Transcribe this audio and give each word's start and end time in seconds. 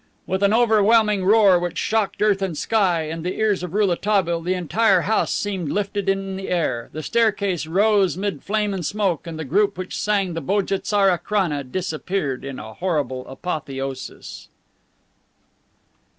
With 0.25 0.41
an 0.41 0.51
overwhelming 0.51 1.23
roar, 1.25 1.59
which 1.59 1.77
shocked 1.77 2.23
earth 2.23 2.41
and 2.41 2.57
sky 2.57 3.03
and 3.03 3.23
the 3.23 3.35
ears 3.35 3.61
of 3.61 3.75
Rouletabille, 3.75 4.41
the 4.41 4.55
entire 4.55 5.01
house 5.01 5.31
seemed 5.31 5.69
lifted 5.71 6.09
in 6.09 6.37
the 6.37 6.49
air; 6.49 6.89
the 6.91 7.03
staircase 7.03 7.67
rose 7.67 8.17
amid 8.17 8.41
flame 8.41 8.73
and 8.73 8.83
smoke, 8.83 9.27
and 9.27 9.37
the 9.37 9.45
group 9.45 9.77
which 9.77 9.95
sang 9.95 10.33
the 10.33 10.41
Bodje 10.41 10.81
tsara 10.81 11.19
Krani 11.21 11.61
disappeared 11.71 12.43
in 12.43 12.57
a 12.57 12.73
horrible 12.73 13.27
apotheosis. 13.27 14.49